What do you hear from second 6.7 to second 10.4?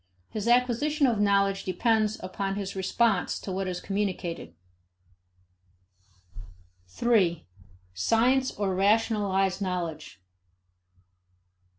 3. Science or Rationalized Knowledge.